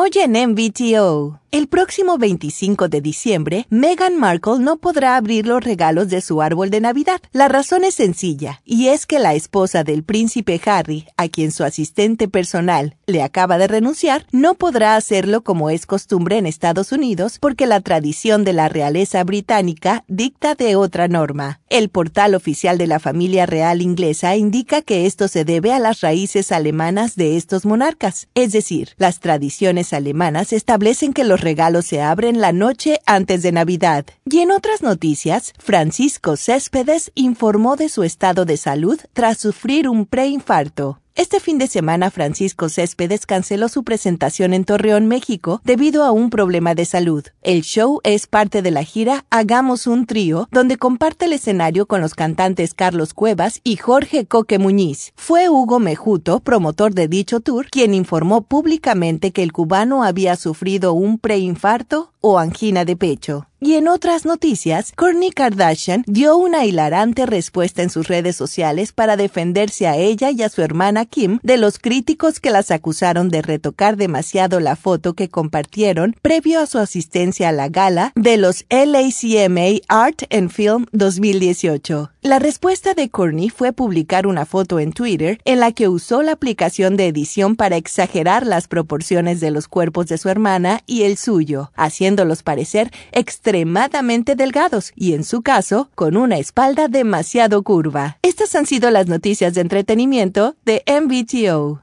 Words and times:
Hoy 0.00 0.10
en 0.14 0.50
MVTO. 0.50 1.40
El 1.50 1.66
próximo 1.66 2.18
25 2.18 2.88
de 2.88 3.00
diciembre, 3.00 3.66
Meghan 3.70 4.18
Markle 4.18 4.58
no 4.58 4.76
podrá 4.76 5.16
abrir 5.16 5.46
los 5.46 5.64
regalos 5.64 6.10
de 6.10 6.20
su 6.20 6.42
árbol 6.42 6.68
de 6.68 6.82
Navidad. 6.82 7.22
La 7.32 7.48
razón 7.48 7.84
es 7.84 7.94
sencilla, 7.94 8.60
y 8.66 8.88
es 8.88 9.06
que 9.06 9.18
la 9.18 9.32
esposa 9.32 9.82
del 9.82 10.02
príncipe 10.02 10.60
Harry, 10.66 11.06
a 11.16 11.28
quien 11.28 11.50
su 11.50 11.64
asistente 11.64 12.28
personal 12.28 12.96
le 13.06 13.22
acaba 13.22 13.56
de 13.56 13.66
renunciar, 13.66 14.26
no 14.30 14.56
podrá 14.56 14.94
hacerlo 14.94 15.42
como 15.42 15.70
es 15.70 15.86
costumbre 15.86 16.36
en 16.36 16.44
Estados 16.44 16.92
Unidos 16.92 17.38
porque 17.40 17.66
la 17.66 17.80
tradición 17.80 18.44
de 18.44 18.52
la 18.52 18.68
realeza 18.68 19.24
británica 19.24 20.04
dicta 20.06 20.54
de 20.54 20.76
otra 20.76 21.08
norma. 21.08 21.60
El 21.70 21.88
portal 21.88 22.34
oficial 22.34 22.76
de 22.76 22.86
la 22.86 22.98
familia 22.98 23.46
real 23.46 23.80
inglesa 23.80 24.36
indica 24.36 24.82
que 24.82 25.06
esto 25.06 25.28
se 25.28 25.46
debe 25.46 25.72
a 25.72 25.78
las 25.78 26.02
raíces 26.02 26.52
alemanas 26.52 27.16
de 27.16 27.38
estos 27.38 27.64
monarcas, 27.64 28.28
es 28.34 28.52
decir, 28.52 28.90
las 28.98 29.20
tradiciones 29.20 29.94
alemanas 29.94 30.52
establecen 30.52 31.14
que 31.14 31.24
los 31.24 31.37
regalos 31.40 31.86
se 31.86 32.00
abren 32.00 32.40
la 32.40 32.52
noche 32.52 33.00
antes 33.06 33.42
de 33.42 33.52
Navidad. 33.52 34.06
Y 34.24 34.40
en 34.40 34.50
otras 34.50 34.82
noticias, 34.82 35.52
Francisco 35.58 36.36
Céspedes 36.36 37.12
informó 37.14 37.76
de 37.76 37.88
su 37.88 38.02
estado 38.02 38.44
de 38.44 38.56
salud 38.56 38.98
tras 39.12 39.38
sufrir 39.38 39.88
un 39.88 40.06
preinfarto. 40.06 41.00
Este 41.18 41.40
fin 41.40 41.58
de 41.58 41.66
semana 41.66 42.12
Francisco 42.12 42.68
Céspedes 42.68 43.26
canceló 43.26 43.68
su 43.68 43.82
presentación 43.82 44.54
en 44.54 44.64
Torreón, 44.64 45.08
México, 45.08 45.60
debido 45.64 46.04
a 46.04 46.12
un 46.12 46.30
problema 46.30 46.76
de 46.76 46.84
salud. 46.84 47.24
El 47.42 47.62
show 47.62 48.00
es 48.04 48.28
parte 48.28 48.62
de 48.62 48.70
la 48.70 48.84
gira 48.84 49.24
Hagamos 49.28 49.88
un 49.88 50.06
trío, 50.06 50.46
donde 50.52 50.76
comparte 50.76 51.24
el 51.24 51.32
escenario 51.32 51.86
con 51.86 52.00
los 52.00 52.14
cantantes 52.14 52.72
Carlos 52.72 53.14
Cuevas 53.14 53.60
y 53.64 53.74
Jorge 53.78 54.26
Coque 54.26 54.60
Muñiz. 54.60 55.12
Fue 55.16 55.48
Hugo 55.48 55.80
Mejuto, 55.80 56.38
promotor 56.38 56.94
de 56.94 57.08
dicho 57.08 57.40
tour, 57.40 57.66
quien 57.68 57.94
informó 57.94 58.42
públicamente 58.42 59.32
que 59.32 59.42
el 59.42 59.52
cubano 59.52 60.04
había 60.04 60.36
sufrido 60.36 60.92
un 60.92 61.18
preinfarto 61.18 62.12
o 62.20 62.38
angina 62.38 62.84
de 62.84 62.96
pecho. 62.96 63.48
Y 63.60 63.74
en 63.74 63.88
otras 63.88 64.24
noticias, 64.24 64.92
Kourtney 64.92 65.30
Kardashian 65.30 66.04
dio 66.06 66.36
una 66.36 66.64
hilarante 66.64 67.26
respuesta 67.26 67.82
en 67.82 67.90
sus 67.90 68.06
redes 68.06 68.36
sociales 68.36 68.92
para 68.92 69.16
defenderse 69.16 69.88
a 69.88 69.96
ella 69.96 70.30
y 70.30 70.42
a 70.42 70.48
su 70.48 70.62
hermana 70.62 71.06
Kim 71.06 71.40
de 71.42 71.56
los 71.56 71.80
críticos 71.80 72.38
que 72.38 72.52
las 72.52 72.70
acusaron 72.70 73.30
de 73.30 73.42
retocar 73.42 73.96
demasiado 73.96 74.60
la 74.60 74.76
foto 74.76 75.14
que 75.14 75.28
compartieron 75.28 76.14
previo 76.22 76.60
a 76.60 76.66
su 76.66 76.78
asistencia 76.78 77.48
a 77.48 77.52
la 77.52 77.68
gala 77.68 78.12
de 78.14 78.36
los 78.36 78.64
LACMA 78.70 79.80
Art 79.88 80.22
and 80.30 80.50
Film 80.50 80.86
2018. 80.92 82.12
La 82.22 82.38
respuesta 82.38 82.94
de 82.94 83.10
Kourtney 83.10 83.48
fue 83.48 83.72
publicar 83.72 84.28
una 84.28 84.46
foto 84.46 84.78
en 84.78 84.92
Twitter 84.92 85.40
en 85.44 85.58
la 85.58 85.72
que 85.72 85.88
usó 85.88 86.22
la 86.22 86.32
aplicación 86.32 86.96
de 86.96 87.08
edición 87.08 87.56
para 87.56 87.76
exagerar 87.76 88.46
las 88.46 88.68
proporciones 88.68 89.40
de 89.40 89.50
los 89.50 89.66
cuerpos 89.66 90.06
de 90.06 90.18
su 90.18 90.28
hermana 90.28 90.82
y 90.86 91.02
el 91.02 91.16
suyo, 91.16 91.72
haciéndolos 92.08 92.42
parecer 92.42 92.90
extremadamente 93.12 94.34
delgados 94.34 94.92
y, 94.96 95.12
en 95.12 95.24
su 95.24 95.42
caso, 95.42 95.90
con 95.94 96.16
una 96.16 96.38
espalda 96.38 96.88
demasiado 96.88 97.62
curva. 97.62 98.16
Estas 98.22 98.54
han 98.54 98.64
sido 98.64 98.90
las 98.90 99.08
noticias 99.08 99.52
de 99.52 99.60
entretenimiento 99.60 100.56
de 100.64 100.82
MVTO. 100.86 101.82